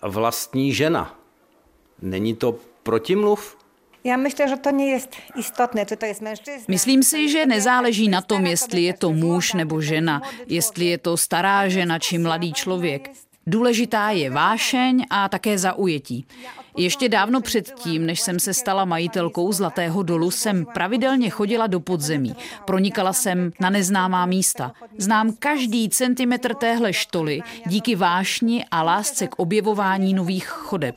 vlastní 0.03 0.73
žena. 0.73 1.15
Není 2.03 2.35
to 2.35 2.57
protimluv? 2.83 3.57
Ja 4.05 4.17
myślę, 4.17 4.49
że 4.49 4.57
to 4.57 4.71
istotne, 5.37 5.87
czy 5.87 5.97
to 5.97 6.07
jest 6.07 6.23
mężczyzna. 6.23 6.65
Myslím 6.69 7.03
si, 7.03 7.29
že 7.29 7.47
nezáleží 7.47 8.09
na 8.09 8.23
tom, 8.23 8.47
jestli 8.47 8.83
je 8.83 8.95
to 8.95 9.13
muž 9.13 9.53
nebo 9.53 9.81
žena, 9.81 10.23
jestli 10.47 10.85
je 10.85 10.99
to 10.99 11.17
stará 11.17 11.69
žena 11.69 11.99
či 11.99 12.19
mladý 12.19 12.53
člověk. 12.53 13.11
Důležitá 13.51 14.11
je 14.11 14.31
vášeň 14.31 15.07
a 15.11 15.29
také 15.29 15.59
zaujetí. 15.59 16.27
Ještě 16.77 17.09
dávno 17.09 17.41
předtím, 17.41 18.07
než 18.07 18.21
jsem 18.21 18.41
se 18.41 18.55
stala 18.55 18.85
majitelkou 18.85 19.53
Zlatého 19.53 20.03
dolu, 20.03 20.31
jsem 20.31 20.67
pravidelně 20.75 21.31
chodila 21.31 21.67
do 21.67 21.81
podzemí. 21.81 22.37
Pronikala 22.65 23.13
jsem 23.13 23.53
na 23.61 23.71
neznámá 23.71 24.27
místa. 24.27 24.73
Znám 24.99 25.33
každý 25.39 25.89
centimetr 25.89 26.55
téhle 26.55 26.93
štoly 26.93 27.41
díky 27.67 27.97
vášni 27.97 28.65
a 28.71 28.83
lásce 28.83 29.27
k 29.27 29.39
objevování 29.39 30.15
nových 30.15 30.47
chodeb. 30.47 30.95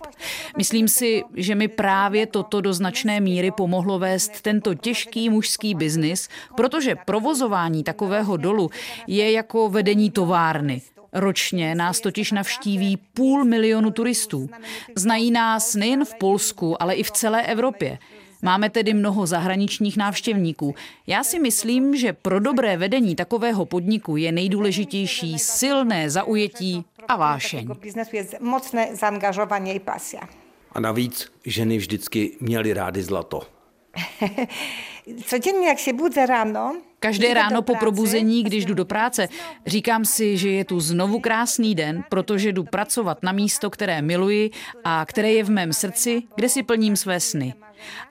Myslím 0.57 0.88
si, 0.88 1.24
že 1.36 1.55
mi 1.55 1.67
právě 1.67 2.25
toto 2.25 2.62
do 2.62 2.74
značné 2.74 3.19
míry 3.19 3.51
pomohlo 3.51 4.00
vést 4.00 4.41
tento 4.41 4.74
těžký 4.74 5.29
mužský 5.29 5.75
biznis, 5.75 6.29
protože 6.55 6.95
provozování 7.05 7.83
takového 7.83 8.38
dolu 8.38 8.69
je 9.07 9.31
jako 9.31 9.69
vedení 9.69 10.12
továrny. 10.12 10.81
Ročně 11.13 11.75
nás 11.75 12.00
totiž 12.00 12.32
navštíví 12.32 12.98
půl 12.98 13.46
milionu 13.46 13.91
turistů. 13.91 14.50
Znají 14.96 15.32
nás 15.32 15.75
nejen 15.75 16.05
v 16.05 16.15
Polsku, 16.15 16.82
ale 16.82 16.96
i 16.96 17.03
v 17.03 17.12
celé 17.12 17.41
Evropě. 17.41 17.98
Máme 18.41 18.70
tedy 18.70 18.93
mnoho 18.93 19.25
zahraničních 19.25 19.98
návštěvníků. 19.98 20.75
Já 21.08 21.24
si 21.24 21.39
myslím, 21.39 21.96
že 21.96 22.13
pro 22.13 22.39
dobré 22.39 22.77
vedení 22.77 23.15
takového 23.15 23.65
podniku 23.65 24.17
je 24.17 24.32
nejdůležitější 24.32 25.39
silné 25.39 26.10
zaujetí 26.10 26.86
a 27.08 27.15
vášeň. 27.15 27.67
Jest 28.13 28.39
mocne 28.39 28.96
zaangażowanie 28.96 29.74
i 29.74 29.79
pasja. 29.79 30.22
A 30.72 30.79
navíc 30.79 31.32
ženy 31.46 31.77
vždycky 31.77 32.38
měly 32.39 32.74
rády 32.74 33.03
zlato. 33.03 33.41
Codziennie 35.25 35.67
jak 35.67 35.79
się 35.79 35.93
budzę 35.93 36.25
rano, 36.25 36.75
Každé 37.03 37.33
ráno 37.33 37.62
po 37.62 37.75
probuzení, 37.75 38.43
když 38.43 38.65
jdu 38.65 38.74
do 38.74 38.86
práce, 38.86 39.29
říkám 39.65 40.05
si, 40.05 40.38
že 40.38 40.50
je 40.50 40.65
tu 40.65 40.79
znovu 40.79 41.19
krásný 41.19 41.75
den, 41.75 42.03
protože 42.10 42.51
jdu 42.51 42.63
pracovat 42.63 43.24
na 43.24 43.31
místo, 43.31 43.69
které 43.69 44.01
miluji 44.01 44.51
a 44.83 45.05
které 45.05 45.31
je 45.31 45.43
v 45.43 45.50
mém 45.50 45.74
srdci, 45.74 46.24
kde 46.36 46.50
si 46.50 46.63
plním 46.63 46.95
své 46.95 47.19
sny. 47.19 47.53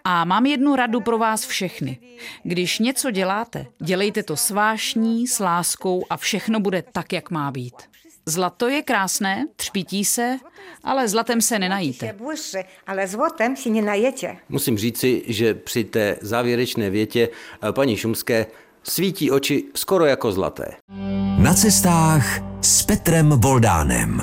A 0.04 0.24
mám 0.24 0.46
jednu 0.46 0.76
radu 0.76 1.00
pro 1.00 1.18
vás 1.18 1.46
všechny. 1.46 1.98
Když 2.42 2.78
něco 2.78 3.10
děláte, 3.10 3.66
dělejte 3.82 4.22
to 4.22 4.36
s 4.36 4.50
vášní, 4.50 5.26
s 5.26 5.40
láskou 5.40 6.04
a 6.10 6.16
všechno 6.16 6.60
bude 6.60 6.84
tak, 6.92 7.12
jak 7.12 7.30
má 7.30 7.50
být. 7.50 7.74
Zlato 8.26 8.68
je 8.68 8.82
krásné, 8.82 9.46
třpítí 9.56 10.04
se, 10.04 10.38
ale 10.84 11.08
zlatem 11.08 11.40
se 11.40 11.58
nenajíte. 11.58 12.14
ale 12.86 13.08
złotem 13.08 13.56
się 13.56 13.70
nie 13.70 13.82
najecie. 13.82 14.36
Musím 14.48 14.78
říci, 14.78 15.22
že 15.26 15.54
při 15.54 15.84
té 15.84 16.16
závěrečné 16.20 16.90
větě 16.90 17.28
eh, 17.28 17.72
paní 17.72 17.96
Šumské 17.96 18.46
svítí 18.82 19.30
oči 19.30 19.64
skoro 19.74 20.04
jako 20.04 20.32
zlaté. 20.32 20.72
Na 21.38 21.54
cestách 21.54 22.42
s 22.60 22.82
Petrem 22.82 23.30
Voldánem. 23.30 24.22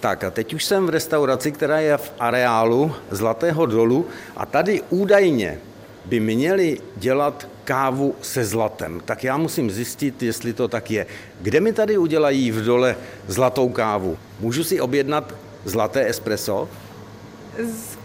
Tak 0.00 0.24
a 0.24 0.30
teď 0.30 0.54
už 0.54 0.64
jsem 0.64 0.86
v 0.86 0.90
restauraci, 0.90 1.52
která 1.52 1.80
je 1.80 1.96
v 1.96 2.12
areálu 2.18 2.92
Zlatého 3.10 3.66
dolu 3.66 4.06
a 4.36 4.46
tady 4.46 4.82
údajně 4.90 5.58
by 6.04 6.20
měli 6.20 6.78
dělat 6.96 7.48
kávu 7.64 8.14
se 8.22 8.44
zlatem. 8.44 9.00
Tak 9.04 9.24
já 9.24 9.36
musím 9.36 9.70
zjistit, 9.70 10.22
jestli 10.22 10.52
to 10.52 10.68
tak 10.68 10.90
je. 10.90 11.06
Kde 11.40 11.60
mi 11.60 11.72
tady 11.72 11.98
udělají 11.98 12.50
v 12.50 12.64
dole 12.64 12.96
zlatou 13.26 13.68
kávu? 13.68 14.18
Můžu 14.40 14.64
si 14.64 14.80
objednat 14.80 15.34
zlaté 15.64 16.08
espresso? 16.08 16.68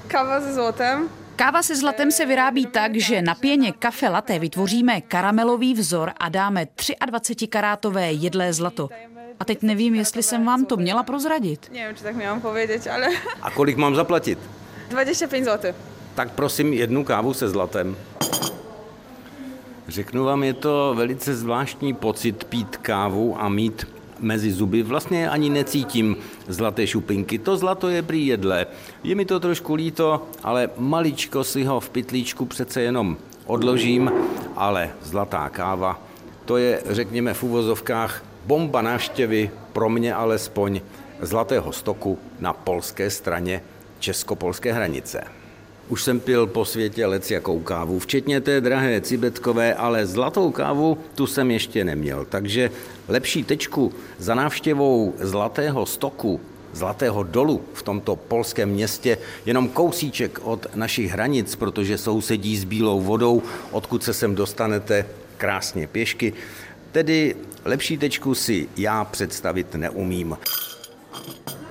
Kawa 0.08 0.40
ze 0.42 0.54
złotem. 0.54 1.10
Káva 1.42 1.64
se 1.64 1.76
zlatem 1.76 2.12
se 2.12 2.26
vyrábí 2.26 2.66
tak, 2.66 2.96
že 2.96 3.22
na 3.22 3.36
pěně 3.36 3.72
kafe 3.72 4.10
latte 4.10 4.40
vytvoříme 4.40 5.02
karamelový 5.02 5.74
vzor 5.74 6.12
a 6.20 6.30
dáme 6.30 6.68
23-karátové 7.08 8.10
jedlé 8.12 8.54
zlato. 8.54 8.90
A 9.40 9.46
teď 9.46 9.62
nevím, 9.62 9.96
jestli 9.96 10.24
jsem 10.24 10.46
vám 10.46 10.66
to 10.66 10.78
měla 10.78 11.04
prozradit. 11.04 11.70
Wiem, 11.74 11.96
czy 11.96 12.04
tak 12.04 12.16
miałam 12.16 12.42
powiedzieć, 12.42 12.88
ale 12.88 13.08
A 13.42 13.52
kolik 13.52 13.78
mám 13.78 13.96
zaplatit? 13.96 14.40
25 14.90 15.46
zł. 15.46 15.74
Tak 16.16 16.32
prosím 16.32 16.74
jednu 16.74 17.04
kávu 17.04 17.34
se 17.34 17.50
zlatem. 17.50 17.96
Řeknu 19.88 20.24
vám, 20.26 20.44
je 20.44 20.54
to 20.54 20.94
velice 20.98 21.36
zvláštní 21.36 21.94
pocit 21.94 22.44
pít 22.44 22.78
kávu 22.78 23.42
a 23.42 23.50
mít 23.50 23.88
mezi 24.22 24.52
zuby. 24.52 24.84
Vlastně 24.84 25.30
ani 25.30 25.50
necítím 25.50 26.16
zlaté 26.48 26.88
šupinky. 26.88 27.40
To 27.40 27.58
zlato 27.58 27.90
je 27.90 28.02
prý 28.02 28.28
jedlé. 28.28 28.66
Je 29.04 29.16
mi 29.16 29.26
to 29.26 29.40
trošku 29.40 29.74
líto, 29.74 30.28
ale 30.44 30.70
maličko 30.78 31.44
si 31.44 31.64
ho 31.64 31.80
v 31.80 31.90
pytlíčku 31.90 32.46
přece 32.46 32.82
jenom 32.82 33.18
odložím, 33.46 34.12
ale 34.56 34.90
zlatá 35.04 35.50
káva, 35.50 36.02
to 36.46 36.58
je, 36.58 36.82
řekněme 36.90 37.34
v 37.34 37.44
uvozovkách, 37.44 38.24
bomba 38.46 38.82
návštěvy, 38.82 39.52
pro 39.74 39.90
mě 39.90 40.14
alespoň, 40.14 40.82
zlatého 41.22 41.72
stoku 41.72 42.20
na 42.40 42.54
polské 42.54 43.10
straně 43.10 43.64
česko-polské 44.00 44.74
hranice. 44.74 45.41
Už 45.90 46.04
jsem 46.04 46.20
pil 46.20 46.48
po 46.48 46.66
světě 46.66 47.06
lec 47.06 47.32
jakou 47.32 47.60
kávu, 47.60 48.00
včetně 48.00 48.42
té 48.42 48.62
drahé 48.62 49.02
cibetkové, 49.02 49.74
ale 49.74 50.06
zlatou 50.06 50.52
kávu 50.52 50.98
tu 51.16 51.28
jsem 51.28 51.52
ještě 51.52 51.84
neměl. 51.84 52.26
Takže 52.30 52.72
lepší 53.08 53.44
tečku 53.44 53.94
za 54.18 54.36
návštěvou 54.36 55.14
zlatého 55.20 55.86
stoku, 55.86 56.42
zlatého 56.74 57.24
dolu 57.24 57.62
v 57.74 57.84
tomto 57.84 58.16
polském 58.16 58.70
městě, 58.70 59.18
jenom 59.46 59.70
kousíček 59.70 60.40
od 60.44 60.76
našich 60.76 61.12
hranic, 61.12 61.56
protože 61.56 61.98
sousedí 61.98 62.58
s 62.58 62.64
Bílou 62.64 63.02
vodou, 63.02 63.44
odkud 63.72 64.04
se 64.04 64.14
sem 64.14 64.36
dostanete 64.36 65.06
krásně 65.38 65.88
pěšky. 65.88 66.34
Tedy 66.92 67.36
lepší 67.66 67.98
tečku 67.98 68.36
si 68.36 68.70
já 68.78 69.06
představit 69.06 69.76
neumím. 69.76 70.38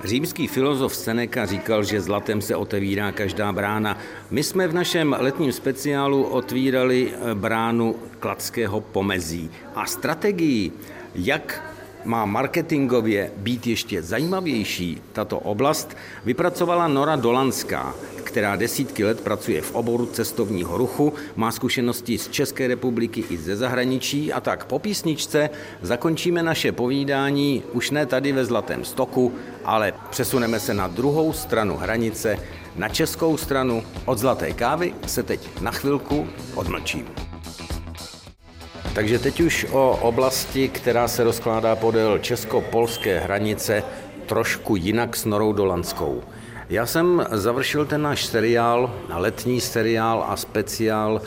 Římský 0.03 0.47
filozof 0.47 0.95
Seneca 0.95 1.45
říkal, 1.45 1.83
že 1.83 2.01
zlatem 2.01 2.41
se 2.41 2.55
otevírá 2.55 3.11
každá 3.11 3.51
brána. 3.51 3.97
My 4.31 4.43
jsme 4.43 4.67
v 4.67 4.73
našem 4.73 5.15
letním 5.19 5.51
speciálu 5.51 6.23
otvírali 6.23 7.13
bránu 7.33 7.95
Kladského 8.19 8.81
pomezí. 8.81 9.49
A 9.75 9.85
strategii, 9.85 10.71
jak 11.15 11.63
má 12.05 12.25
marketingově 12.25 13.31
být 13.37 13.67
ještě 13.67 14.01
zajímavější 14.01 15.01
tato 15.13 15.39
oblast, 15.39 15.97
vypracovala 16.25 16.87
Nora 16.87 17.15
Dolanská, 17.15 17.95
která 18.23 18.55
desítky 18.55 19.05
let 19.05 19.21
pracuje 19.21 19.61
v 19.61 19.75
oboru 19.75 20.05
cestovního 20.05 20.77
ruchu, 20.77 21.13
má 21.35 21.51
zkušenosti 21.51 22.17
z 22.17 22.27
České 22.27 22.67
republiky 22.67 23.23
i 23.29 23.37
ze 23.37 23.55
zahraničí 23.55 24.33
a 24.33 24.41
tak 24.41 24.65
po 24.65 24.79
písničce 24.79 25.49
zakončíme 25.81 26.43
naše 26.43 26.71
povídání 26.71 27.63
už 27.73 27.91
ne 27.91 28.05
tady 28.05 28.31
ve 28.31 28.45
Zlatém 28.45 28.85
stoku, 28.85 29.33
ale 29.65 29.93
přesuneme 30.09 30.59
se 30.59 30.73
na 30.73 30.87
druhou 30.87 31.33
stranu 31.33 31.77
hranice, 31.77 32.37
na 32.75 32.89
českou 32.89 33.37
stranu. 33.37 33.83
Od 34.05 34.17
Zlaté 34.17 34.53
kávy 34.53 34.93
se 35.07 35.23
teď 35.23 35.61
na 35.61 35.71
chvilku 35.71 36.27
odmlčím. 36.55 37.30
Takže 38.93 39.19
teď 39.19 39.41
už 39.41 39.67
o 39.71 39.97
oblasti, 40.01 40.69
která 40.69 41.07
se 41.07 41.23
rozkládá 41.23 41.75
podél 41.75 42.19
česko-polské 42.19 43.19
hranice, 43.19 43.83
trošku 44.25 44.75
jinak 44.75 45.15
s 45.15 45.25
Norou 45.25 45.53
Dolanskou. 45.53 46.23
Já 46.69 46.85
jsem 46.85 47.25
završil 47.31 47.85
ten 47.85 48.01
náš 48.01 48.25
seriál, 48.25 48.93
letní 49.09 49.61
seriál 49.61 50.25
a 50.27 50.35
speciál 50.37 51.21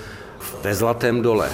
ve 0.62 0.74
Zlatém 0.74 1.22
dole. 1.22 1.50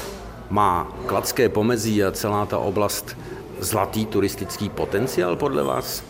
Má 0.51 0.93
Kladské 1.07 1.49
pomezí 1.49 2.05
a 2.05 2.13
celá 2.13 2.47
ta 2.47 2.59
oblast 2.59 3.17
zlatý 3.61 4.07
turistický 4.07 4.69
potenciál 4.69 5.37
podle 5.37 5.63
vás? 5.63 6.10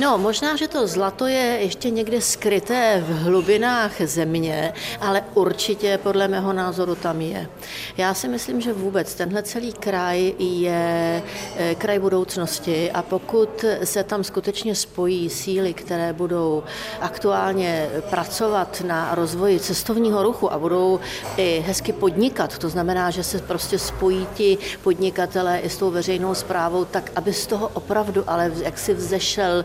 No, 0.00 0.18
možná, 0.18 0.56
že 0.56 0.68
to 0.68 0.86
zlato 0.86 1.26
je 1.26 1.58
ještě 1.60 1.90
někde 1.90 2.20
skryté 2.20 3.04
v 3.06 3.22
hlubinách 3.22 4.00
země, 4.04 4.72
ale 5.00 5.22
určitě 5.34 5.98
podle 6.02 6.28
mého 6.28 6.52
názoru 6.52 6.94
tam 6.94 7.20
je. 7.20 7.48
Já 7.96 8.14
si 8.14 8.28
myslím, 8.28 8.60
že 8.60 8.72
vůbec 8.72 9.14
tenhle 9.14 9.42
celý 9.42 9.72
kraj 9.72 10.32
je 10.38 11.22
eh, 11.56 11.74
kraj 11.74 11.98
budoucnosti 11.98 12.90
a 12.90 13.02
pokud 13.02 13.64
se 13.84 14.04
tam 14.04 14.24
skutečně 14.24 14.74
spojí 14.74 15.30
síly, 15.30 15.74
které 15.74 16.12
budou 16.12 16.62
aktuálně 17.00 17.88
pracovat 18.10 18.82
na 18.86 19.14
rozvoji 19.14 19.60
cestovního 19.60 20.22
ruchu 20.22 20.52
a 20.52 20.58
budou 20.58 21.00
i 21.36 21.64
hezky 21.66 21.92
podnikat, 21.92 22.58
to 22.58 22.68
znamená, 22.68 23.10
že 23.10 23.24
se 23.24 23.38
prostě 23.38 23.78
spojí 23.78 24.26
ti 24.34 24.58
podnikatelé 24.82 25.58
i 25.58 25.70
s 25.70 25.76
tou 25.76 25.90
veřejnou 25.90 26.34
zprávou, 26.34 26.84
tak 26.84 27.12
aby 27.16 27.32
z 27.32 27.46
toho 27.46 27.70
opravdu 27.74 28.24
ale 28.26 28.52
jaksi 28.62 28.94
vzešel 28.94 29.64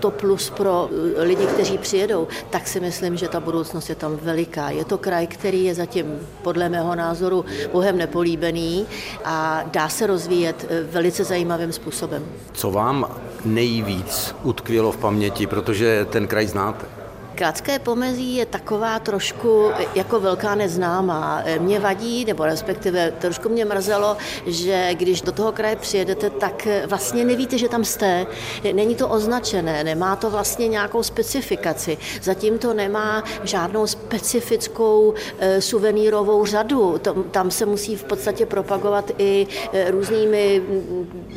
to 0.00 0.10
plus 0.10 0.50
pro 0.50 0.88
eh, 0.90 1.22
lidi, 1.22 1.46
kteří 1.46 1.78
přijedou, 1.78 2.28
tak 2.50 2.66
si 2.66 2.80
myslím, 2.80 3.16
že 3.16 3.28
ta 3.28 3.40
budoucnost 3.40 3.88
je 3.88 3.94
tam 3.94 4.16
veliká. 4.16 4.70
Je 4.70 4.84
to 4.84 4.98
kraj, 4.98 5.26
který 5.26 5.64
je 5.64 5.74
zatím 5.74 6.18
podle 6.42 6.68
mého 6.68 6.94
názoru 6.94 7.44
bohem 7.72 7.98
nepolíbený 7.98 8.86
a 9.24 9.64
dá 9.72 9.88
se 9.88 10.06
rozvíjet 10.06 10.66
eh, 10.68 10.82
velice 10.82 11.24
zajímavým 11.24 11.72
způsobem. 11.72 12.24
Co 12.52 12.70
vám 12.70 13.20
nejvíc 13.44 14.34
utkvělo 14.42 14.92
v 14.92 14.96
paměti, 14.96 15.46
protože 15.46 16.06
ten 16.10 16.26
kraj 16.26 16.46
znáte? 16.46 17.03
Kladské 17.34 17.78
pomezí 17.78 18.36
je 18.36 18.46
taková 18.46 18.98
trošku 18.98 19.70
jako 19.94 20.20
velká 20.20 20.54
neznámá. 20.54 21.42
Mě 21.58 21.80
vadí, 21.80 22.24
nebo 22.24 22.44
respektive 22.44 23.10
trošku 23.10 23.48
mě 23.48 23.64
mrzelo, 23.64 24.16
že 24.46 24.94
když 24.94 25.22
do 25.22 25.32
toho 25.32 25.52
kraje 25.52 25.76
přijedete, 25.76 26.30
tak 26.30 26.68
vlastně 26.86 27.24
nevíte, 27.24 27.58
že 27.58 27.68
tam 27.68 27.84
jste. 27.84 28.26
Není 28.72 28.94
to 28.94 29.08
označené, 29.08 29.84
nemá 29.84 30.16
to 30.16 30.30
vlastně 30.30 30.68
nějakou 30.68 31.02
specifikaci. 31.02 31.98
Zatím 32.22 32.58
to 32.58 32.74
nemá 32.74 33.24
žádnou 33.42 33.86
specifickou 33.86 35.14
e, 35.38 35.60
suvenírovou 35.60 36.46
řadu. 36.46 37.00
Tam 37.30 37.50
se 37.50 37.66
musí 37.66 37.96
v 37.96 38.04
podstatě 38.04 38.46
propagovat 38.46 39.10
i 39.18 39.46
e, 39.72 39.90
různými 39.90 40.62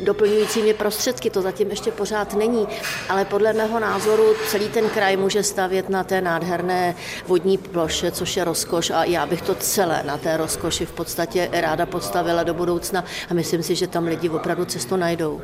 doplňujícími 0.04 0.74
prostředky. 0.74 1.30
To 1.30 1.42
zatím 1.42 1.70
ještě 1.70 1.92
pořád 1.92 2.34
není. 2.34 2.68
Ale 3.08 3.24
podle 3.24 3.52
mého 3.52 3.80
názoru 3.80 4.34
celý 4.46 4.68
ten 4.68 4.88
kraj 4.88 5.16
může 5.16 5.42
stavět 5.42 5.87
na 5.88 6.04
té 6.04 6.20
nádherné 6.20 6.94
vodní 7.26 7.58
ploše, 7.58 8.10
což 8.10 8.36
je 8.36 8.44
rozkoš 8.44 8.90
a 8.90 9.04
já 9.04 9.26
bych 9.26 9.42
to 9.42 9.54
celé 9.54 10.02
na 10.06 10.18
té 10.18 10.36
rozkoši 10.36 10.86
v 10.86 10.92
podstatě 10.92 11.48
ráda 11.52 11.86
podstavila 11.86 12.42
do 12.42 12.54
budoucna 12.54 13.04
a 13.30 13.34
myslím 13.34 13.62
si, 13.62 13.74
že 13.74 13.86
tam 13.86 14.04
lidi 14.04 14.28
opravdu 14.28 14.64
cestu 14.64 14.96
najdou. 14.96 15.40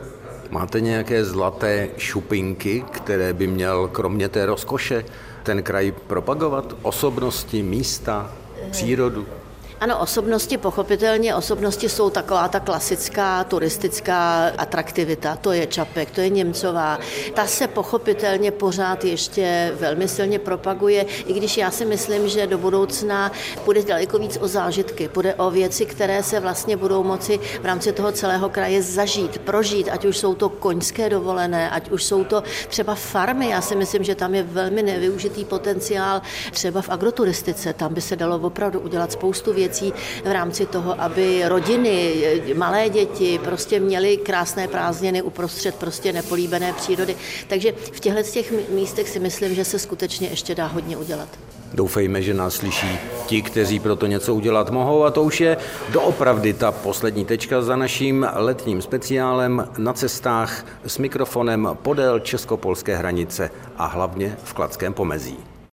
Máte 0.51 0.81
nějaké 0.81 1.25
zlaté 1.25 1.89
šupinky, 1.97 2.85
které 2.91 3.33
by 3.33 3.47
měl 3.47 3.89
kromě 3.89 4.29
té 4.29 4.47
rozkoše 4.47 5.05
ten 5.43 5.63
kraj 5.63 5.93
propagovat? 6.07 6.75
Osobnosti, 6.83 7.63
místa, 7.63 8.33
přírodu? 8.71 9.27
Ano, 9.85 9.99
osobnosti 9.99 10.59
pochopitelně, 10.59 11.35
osobnosti 11.35 11.89
jsou 11.89 12.11
taková 12.11 12.49
ta 12.49 12.61
klasická 12.61 13.45
turistická 13.45 14.53
atraktivita, 14.59 15.37
to 15.37 15.53
je 15.53 15.67
Čapek, 15.67 16.11
to 16.11 16.21
je 16.21 16.29
Němcová. 16.29 16.99
Ta 17.35 17.47
se 17.47 17.69
pochopitelně 17.69 18.51
pořád 18.51 19.05
ještě 19.05 19.73
velmi 19.81 20.09
silně 20.09 20.39
propaguje, 20.39 21.07
i 21.27 21.33
když 21.33 21.57
já 21.57 21.71
si 21.71 21.85
myslím, 21.85 22.29
že 22.29 22.47
do 22.47 22.59
budoucna 22.59 23.33
bude 23.65 23.83
daleko 23.83 24.19
víc 24.19 24.39
o 24.41 24.49
zážitky, 24.49 25.11
bude 25.15 25.35
o 25.35 25.51
věci, 25.51 25.87
které 25.87 26.23
se 26.23 26.41
vlastně 26.41 26.77
budou 26.77 27.03
moci 27.03 27.41
v 27.63 27.65
rámci 27.65 27.93
toho 27.93 28.13
celého 28.13 28.49
kraje 28.49 28.83
zažít, 28.83 29.39
prožít, 29.39 29.89
ať 29.93 30.05
už 30.05 30.19
jsou 30.19 30.35
to 30.35 30.49
koňské 30.49 31.11
dovolené, 31.11 31.71
ať 31.71 31.91
už 31.91 32.05
jsou 32.05 32.25
to 32.25 32.43
třeba 32.69 32.95
farmy. 32.95 33.49
Já 33.49 33.61
si 33.61 33.77
myslím, 33.77 34.05
že 34.05 34.15
tam 34.15 34.35
je 34.35 34.43
velmi 34.43 34.83
nevyužitý 34.83 35.45
potenciál 35.45 36.23
třeba 36.51 36.83
v 36.83 36.89
agroturistice, 36.89 37.73
tam 37.73 37.95
by 37.95 38.01
se 38.01 38.17
dalo 38.17 38.39
opravdu 38.39 38.81
udělat 38.81 39.13
spoustu 39.13 39.53
věcí 39.53 39.74
věcí 39.81 39.93
v 40.25 40.33
rámci 40.33 40.67
toho, 40.67 41.01
aby 41.01 41.43
rodiny, 41.45 42.15
malé 42.57 42.89
děti 42.89 43.41
prostě 43.45 43.81
měly 43.81 44.17
krásné 44.17 44.69
prázdniny 44.69 45.23
uprostřed 45.23 45.75
prostě 45.75 46.13
nepolíbené 46.13 46.73
přírody. 46.73 47.17
Takže 47.49 47.73
v 47.73 48.01
těchto 48.01 48.23
těch 48.23 48.53
místech 48.71 49.09
si 49.09 49.19
myslím, 49.19 49.55
že 49.55 49.65
se 49.65 49.79
skutečně 49.79 50.29
ještě 50.29 50.55
dá 50.55 50.67
hodně 50.67 50.97
udělat. 50.97 51.29
Doufejme, 51.75 52.23
že 52.23 52.35
nás 52.35 52.55
slyší 52.55 52.99
ti, 53.27 53.43
kteří 53.43 53.81
pro 53.81 53.97
to 53.97 54.07
něco 54.07 54.35
udělat 54.35 54.71
mohou 54.71 55.05
a 55.05 55.11
to 55.11 55.23
už 55.23 55.41
je 55.41 55.57
doopravdy 55.93 56.53
ta 56.53 56.73
poslední 56.73 57.25
tečka 57.25 57.63
za 57.63 57.77
naším 57.77 58.27
letním 58.35 58.83
speciálem 58.83 59.69
na 59.79 59.93
cestách 59.93 60.67
s 60.87 60.99
mikrofonem 60.99 61.69
podél 61.83 62.21
česko-polské 62.21 62.97
hranice 62.97 63.51
a 63.77 63.87
hlavně 63.87 64.37
v 64.45 64.55
Kladském 64.55 64.95
pomezí. 64.95 65.54